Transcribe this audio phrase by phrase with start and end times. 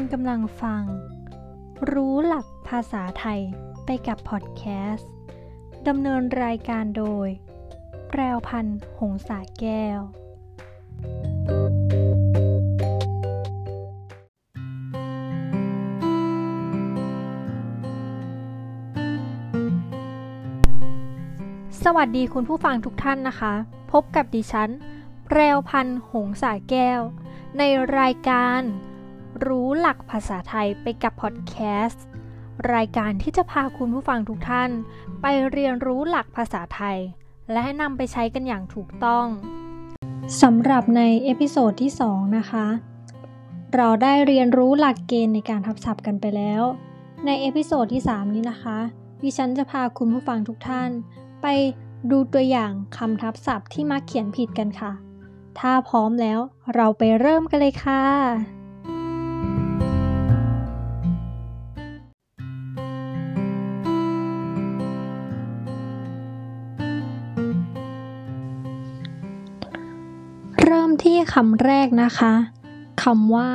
[0.00, 0.82] คุณกำลังฟัง
[1.92, 3.40] รู้หลักภาษาไทย
[3.84, 5.10] ไปกับพอดแคสต์
[5.88, 7.28] ดำเนินรายการโดย
[8.10, 9.98] แปรวพันธ์หงสาแก้ว
[21.84, 23.54] สวัสดีคุณผู้ฟังทุกท่านนะคะ
[23.92, 24.70] พบกับดิฉัน
[25.26, 27.00] แปรวพันธ์หงสาแก้ว
[27.58, 27.62] ใน
[27.98, 28.62] รายการ
[29.46, 31.54] รู้หลักภาษาไทยไปกับพอดแค
[31.86, 32.04] สต์
[32.74, 34.70] รายการที่จะพาคุณผู้ฟังทุกท่าน
[35.22, 36.98] ไปเรียนรู้หลักภาษาไทย
[37.52, 39.26] และนำไปใช้กันอย่างถูกต้อง
[40.42, 42.66] สำหรับใน episode ที่ 2 นะคะ
[43.74, 46.62] เราได้เรียนรู้หลักเกณฑ์ในการทับศัพท์กันไปแล้ว
[47.26, 48.78] ใน episode ที่ 3 นี้นะคะ
[49.22, 50.90] ดิฉันจะพาคุณผู้ฟังทุกท่าน
[51.42, 51.46] ไป
[52.10, 54.92] ดูตัวอย่างคำทับศัพท์ที่มักเขียนผิดกันค่ะ
[55.58, 56.38] ถ้าพร้อมแล้ว
[56.74, 58.57] เราไปเริ่มกันเลยค่ะ
[71.02, 72.32] ที่คำแรกนะคะ
[73.02, 73.50] คำว่า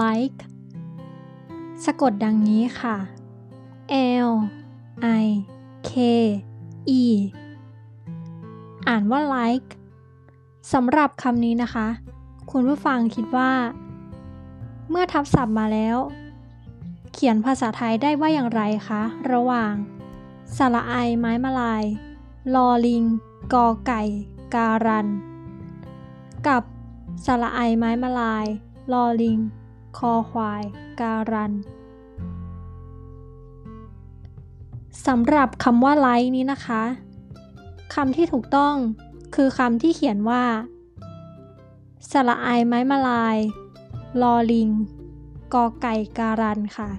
[0.00, 0.38] like
[1.84, 2.96] สะกดดังนี้ค่ะ
[4.28, 4.30] L
[5.22, 5.26] I
[5.90, 5.92] K
[7.00, 7.02] E
[8.88, 9.68] อ่านว่า like
[10.72, 11.86] สำหรับคำนี้นะคะ
[12.50, 13.52] คุณผู้ฟังคิดว่า
[14.90, 15.96] เมื่อทับศัพท์มาแล้ว
[17.12, 19.02] เขียนภาษาไทยได้ว่าอย่างไรคะ
[19.32, 19.74] ระหว่าง
[20.56, 21.84] สระไอไม้มาลาย
[22.54, 23.04] ลอลิง
[23.52, 24.02] กอไก่
[24.54, 25.08] การัน
[26.48, 26.62] กับ
[27.24, 28.46] สระไอไม้มาลาย
[28.92, 29.38] ลอลิง
[29.98, 30.62] คอควาย
[31.00, 31.52] การัน
[35.06, 36.82] สำหรับคำว่าไลค์นี้นะคะ
[37.94, 38.74] คำที่ถูกต้อง
[39.34, 40.44] คือคำที่เขียนว่า
[42.10, 43.36] สระไอไม้มาลาย
[44.22, 44.68] ลอลิง
[45.54, 46.90] กอไก่การันค่ะ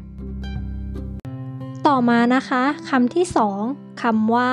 [1.87, 3.61] ต่อมานะคะคำที่สอง
[4.01, 4.51] คำว่า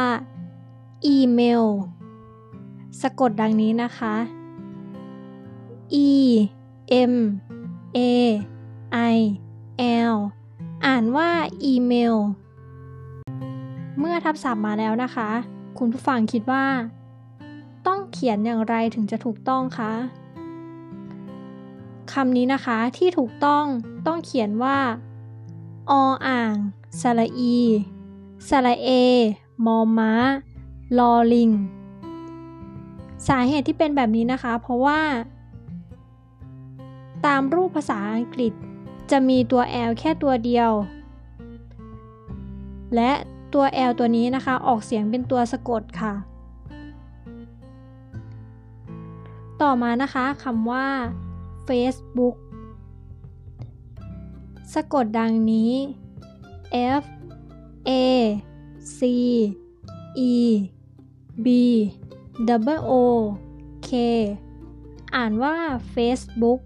[1.07, 1.65] อีเมล
[3.01, 4.15] สะกดดังนี้นะคะ
[6.07, 6.09] e
[7.11, 7.15] m
[7.97, 8.01] a
[9.15, 9.19] i
[10.13, 10.17] l
[10.87, 11.31] อ่านว่า
[11.65, 12.17] อีเมล
[13.99, 15.31] เมื่อทับศัพท์มาแล้วนะคะ
[15.79, 16.65] คุณผู้ฟังคิดว่า
[17.87, 19.93] ต้องเขียนอย่างไรถึงจะถูกต้องคะ
[22.13, 23.65] คำนี้นะคะที่ถูกต้อง
[24.07, 24.79] ต้องเขียนว่า
[25.91, 25.93] อ
[26.27, 26.55] อ่าง
[27.01, 27.59] สระอี
[28.49, 28.89] สระเอ
[29.67, 30.13] มอม้า
[30.99, 31.51] ลอลิง
[33.29, 35.01] สาเหตุที่เป็นแบบนี้นะคะ เพราะว่า
[37.27, 38.53] ตามรูปภาษาอังกฤษ
[39.11, 40.71] จะมีตัว L แค่ตัวเดียว
[42.95, 43.13] และ
[43.55, 46.15] ตัว L ตัวนี้นะคะ ออกเสียงเป็นตัวสะกดค่ะ
[49.63, 50.87] ต่อมานะคะคำว่า
[51.69, 52.37] Facebook
[54.75, 55.73] สะกดดังนี้
[57.03, 57.05] F
[57.89, 57.91] A
[58.99, 59.01] C
[60.33, 60.35] E
[61.45, 61.47] B
[62.77, 62.93] W O
[63.89, 63.91] K
[65.15, 65.55] อ่านว่า
[65.95, 66.61] Facebook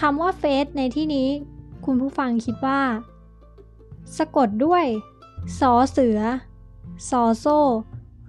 [0.00, 1.28] คำว่าเฟซในที่นี้
[1.84, 2.80] คุณผู้ฟังคิดว่า
[4.18, 4.84] สะกดด้วย
[5.60, 6.20] สอเสือ
[7.10, 7.58] สอโซ่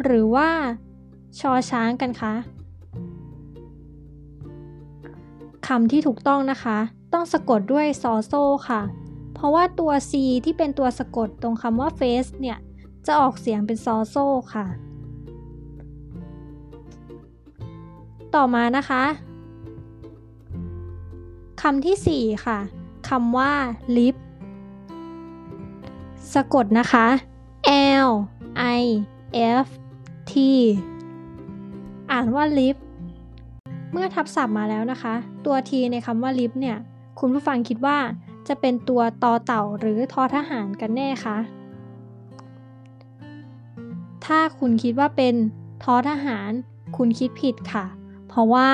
[0.04, 0.50] หรือว่า
[1.40, 2.34] ชอช้างกันคะ
[5.68, 6.78] คำที่ถูกต้องนะคะ
[7.14, 8.82] ต้องสะกดด้วยซอโซ่ค่ะ
[9.34, 10.12] เพราะว่าตัว C
[10.46, 12.58] ที่เป็นตัวสะกดตรงคำว่า face เนี่ย
[13.06, 14.66] จะออกเสียงเป็นซอโซ่ค่ะ
[18.36, 19.04] ต่อมานะคะ
[21.62, 22.60] คำที่ 4 ค่ะ
[23.10, 23.52] คำว่า
[23.98, 24.16] lip
[26.34, 27.08] สะกดนะคะ
[28.08, 28.10] L
[28.80, 28.84] I
[29.66, 29.68] F
[30.32, 30.34] T
[32.12, 32.78] อ่านว่า lip
[33.92, 35.14] เมื่อทับศัพท์มาแล้วนะคะ
[35.46, 36.78] ตัว t ในคำว่า lip เนี่ย
[37.20, 37.98] คุณผู้ฟังคิดว่า
[38.48, 41.38] จะเป็นตัวตอเต่าหรือทอทหารกันแน่คะ
[44.26, 45.36] ถ้าคุณคิดว่าเป็น
[45.84, 46.52] ทอทหาร
[46.98, 47.86] คุณคิดผิดค่ะ
[48.28, 48.70] เพราะว่า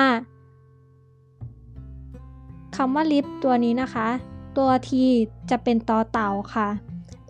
[2.76, 4.08] คำว่าลิฟตัวนี้นะคะ
[4.58, 5.04] ตัวที
[5.50, 6.68] จะเป็นตอเต่าค่ะ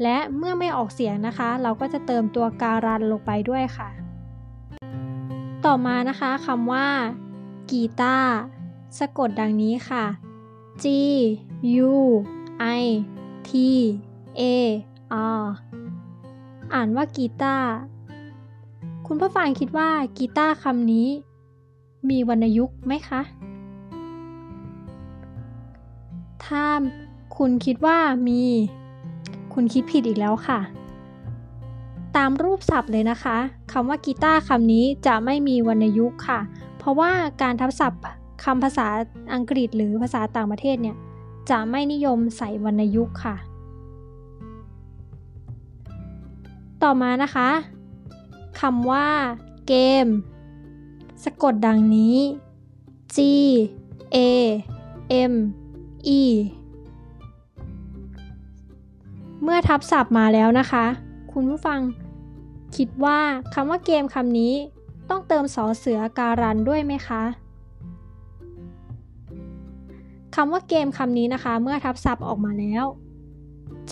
[0.03, 3.89] และเมื่อไม่ออกเสียงนะคะ เราก็จะเติมตัวการันลงไปด้วยค่ะ
[5.65, 6.87] ต่อมานะคะคำว่า
[7.71, 8.33] กีตาร์
[8.99, 10.05] สะกดดังนี้ค่ะ
[10.83, 10.85] G
[11.91, 11.95] U
[12.81, 12.83] I
[13.49, 13.51] T
[14.41, 14.43] A
[15.39, 15.43] R
[16.75, 17.69] อ่านว่ากีตาร์
[19.07, 21.09] คุณผู้ฟังคิดว่ากีตาร์คำนี้
[22.09, 23.21] มีวรรณยุกต์ไหมคะ
[26.47, 26.65] ถ้า
[27.37, 27.99] คุณคิดว่า
[28.29, 28.43] มี
[29.55, 30.61] คุณคิดผิดอีกแล้วค่ะ
[32.17, 33.37] ตามรูปศัพท์เลยนะคะ
[33.73, 36.41] คำว่ากีตาร์คำนี้จะไม่มีวรรณยุกต์ค่ะ
[36.79, 37.11] เพราะว่า
[37.43, 38.01] การทับศัพท์
[38.45, 38.87] คำภาษา
[39.35, 40.97] อังกฤษหรือภาษาต่างประเทศเนี่ย
[41.51, 43.37] จะไม่นิยมใส่วรรณยุกต์ค่ะ
[46.83, 47.49] ต่อมานะคะ
[48.61, 49.07] คำว่า
[49.67, 50.07] เกม
[51.25, 52.17] สะกดดังนี้
[53.15, 53.17] G
[54.17, 54.19] A
[55.33, 55.35] M
[56.09, 56.21] E
[59.43, 60.85] เมื่อทับศัพท์มาแล้วนะคะ
[61.33, 61.81] คุณผู้ฟัง
[62.77, 63.19] คิดว่า
[63.55, 64.55] คำว่าเกมคำนี้
[65.09, 67.23] ต้องเติมสอเสือการันด้วยไหมคะ
[70.37, 72.85] คำว่าเกมคำนี้นะคะ เมื่อทับศัพท์ออกมาแล้ว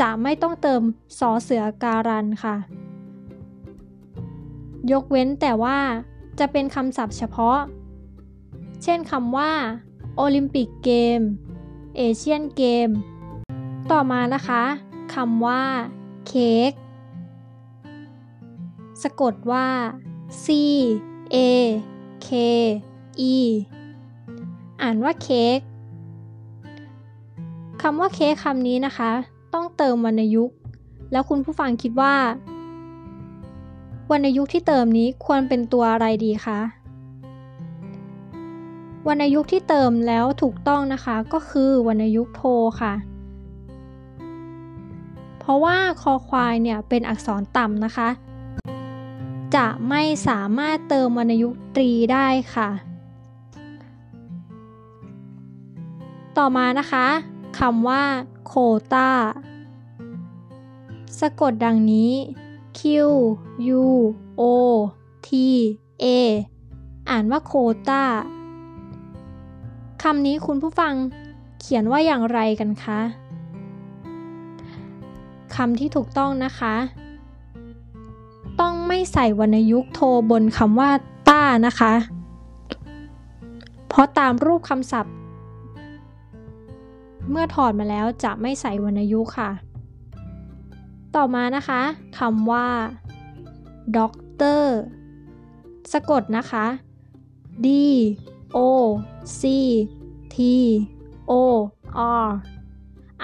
[0.00, 0.82] จะไม่ต้องเติม
[1.18, 2.56] สอเสือการันค่ะ
[4.92, 5.78] ยกเว้นแต่ว่า
[6.38, 7.58] จะเป็นคำศัพท์เฉพาะ
[8.82, 9.50] เช่นคำว่า
[10.16, 11.20] โอลิมปิกเกม
[11.96, 12.88] เอเชียนเกม
[13.90, 14.62] ต่อมานะคะ
[15.14, 15.62] คำว่า
[16.26, 16.72] เค้ก
[19.02, 19.66] สะกดว่า
[20.44, 20.46] C
[21.34, 21.36] A
[22.26, 22.28] K
[23.32, 23.34] E
[24.82, 25.58] อ่านว่าเค้ก
[27.82, 29.10] คำว่าเค้กคำนี้นะคะ
[29.54, 30.56] ต้องเติมวรรณยุกต์
[31.12, 32.14] แล้วคุณผู้ฟังคิดว่า
[34.10, 36.60] วรรณยุกต์ที่เติมนี้ควรเป็นตัวอะไรดีคะ
[39.08, 42.42] วรรณยุกต์ที่เติมแล้วถูกต้องนะคะก็คือวรรณยุกต์โท
[42.80, 42.94] ค่ะ
[45.38, 48.08] เพราะว่าคอควายเนี่ยเป็นอักษรต่ำนะคะ
[49.56, 52.70] จะไม่สามารถเติมวรรณยุกต์ตรีได้ค่ะ
[56.36, 57.06] ต่อมานะคะ
[57.58, 58.02] คำว่า
[58.46, 58.52] โค
[58.92, 59.10] ตา
[61.20, 62.12] สะกดดังนี้
[62.78, 62.80] Q
[63.82, 63.84] U
[64.40, 64.42] O
[65.26, 65.28] T
[66.04, 66.06] A
[67.10, 67.52] อ่านว่าโค
[67.88, 68.02] ตา
[70.08, 70.94] คำนี้คุณผู้ฟัง
[71.60, 73.00] เขียนว่าอย่างไรกันคะ
[75.54, 76.74] คำที่ถูกต้องนะคะ
[78.60, 80.90] ต้องไม่ใส่วรรณยุกต์โทบนคำว่า
[81.28, 81.92] ต้านะคะ
[83.88, 85.14] เพราะตามรูปคำศัพท์
[87.30, 89.50] เมื่อถอดมาแล้วจะไม่ใส่วรรณยุกต์ค่ะ
[91.16, 91.80] ต่อมานะคะ
[92.18, 92.66] คำว่า
[93.96, 94.76] ด็อกเตอร์
[95.92, 96.66] สะกดนะคะ
[97.66, 97.68] D
[98.56, 98.58] O
[99.38, 99.42] C
[100.34, 100.36] T
[101.30, 101.32] O
[102.22, 102.26] R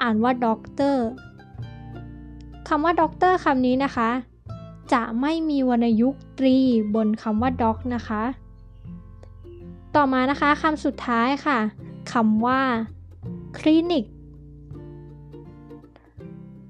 [0.01, 1.05] อ่านว่าด็อกเตอร์
[2.67, 4.09] คำว่าด็อกเตอร์คำนี้นะคะ
[4.93, 6.57] จะไม่มีวรรณยุกต์ตรี
[6.95, 8.23] บนคำว่าด็อกนะคะ
[9.95, 11.59] ต่อมานะคะคำสุดท้ายค่ะ
[12.13, 12.61] คำว่า
[13.57, 14.05] คลินิก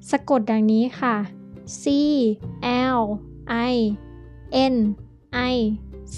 [0.10, 1.16] สะกดดังนี้ค่ะ
[1.82, 1.84] C
[2.98, 3.02] L
[3.72, 3.76] I
[4.74, 4.76] N
[5.54, 5.56] I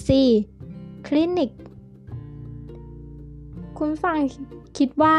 [0.05, 0.07] C
[1.07, 1.49] คลินิก
[3.85, 4.19] คุณฟัง
[4.77, 5.15] คิดว่า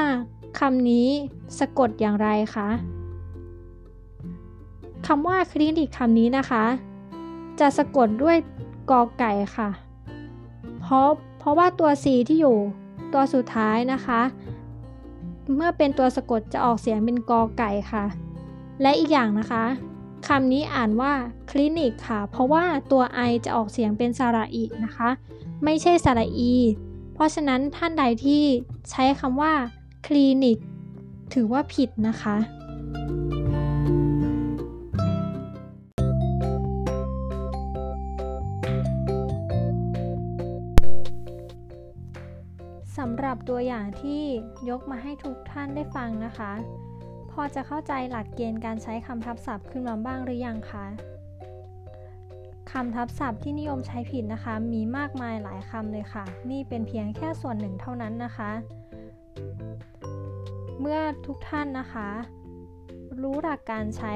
[0.61, 1.09] คำนี้
[1.59, 2.69] สะกดอย่างไรคะ
[5.07, 6.65] คำว่าคลินิกคำนี้นะคะ
[7.61, 8.37] จะสะกดด้วย
[8.91, 9.69] กอไก่ค่ะ
[10.81, 11.09] เพราะ
[11.39, 12.57] เพราะว่าตัว C ที่อยู่
[13.13, 14.21] ตัวสุดท้ายนะคะ
[15.55, 18.05] เมื่อเป็นตัวสะกดจะออกเสียงเป็นกอไก่ค่ะ
[18.83, 19.65] และอีกอย่างนะคะ
[20.29, 21.13] คำนี้อ่านว่า
[21.51, 25.11] คลินิกค่ะ เพราะว่าตัว i จะออกเสียงเป็นสระอีนะคะ
[25.65, 26.55] ไม่ใช่สระอี
[27.15, 28.43] เพราะฉะนั้นท่านใดที่
[28.91, 29.53] ใช้คำว่า
[30.07, 30.59] คลินิก
[31.35, 32.37] ถือว่าผิดนะคะ
[42.99, 44.23] สำหรับตัวอย่างที่
[44.71, 46.53] ยกมาให้ทุกท่านได้ฟังนะคะ
[47.33, 50.87] พอจะเข้าใจหลักเกณฑ์การใช้คำทับศัพท์ขึ้นมาบ้างหรือยังคะ
[52.79, 58.51] คำทับศัพท์ที่นิยมใช้ผิดนะคะ มีมากมายหลายคำเลยค่ะ นี่เป็นเพียงแค่ส่วนหนึ่งเท่านั้นนะคะ
[60.81, 62.09] เมื่อทุกท่านนะคะ
[63.23, 64.13] รู้หลักการใช้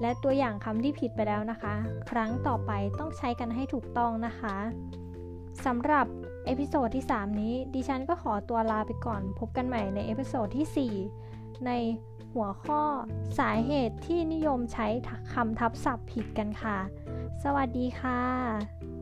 [0.00, 1.74] และตัวอย่างคำที่ผิดไปแล้วนะคะ
[2.10, 4.56] ครั้งต่อไปต้องใช้กันให้ถูกต้องนะคะ
[5.64, 6.06] สำหรับ
[6.46, 10.92] episode ที่ 3 นี้ ดิฉันก็ขอตัวลาไปก่อน พบกันใหม่ใน episode ที่
[11.28, 11.70] 4 ใน
[12.34, 12.82] หัวข้อ
[13.38, 14.86] สาเหตุที่นิยมใช้
[15.32, 16.78] คำทับศัพท์ผิดกันค่ะ
[17.44, 18.93] สวัสดีค่ะ